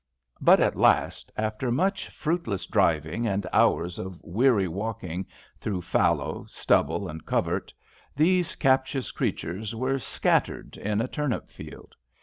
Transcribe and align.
But 0.41 0.59
at 0.59 0.75
last, 0.75 1.31
after 1.37 1.71
much 1.71 2.09
fruitless 2.09 2.65
^Mriving'' 2.65 3.27
and 3.27 3.45
hours 3.53 3.99
of 3.99 4.19
weary 4.23 4.67
walking 4.67 5.27
through 5.59 5.83
fallow, 5.83 6.43
stubble, 6.47 7.07
and 7.07 7.23
covert, 7.23 7.71
these 8.15 8.55
captious 8.55 9.11
creatures 9.11 9.75
were 9.75 9.99
"scattered'' 9.99 10.77
in 10.77 11.01
a 11.01 11.07
turnip 11.07 11.51
field. 11.51 11.93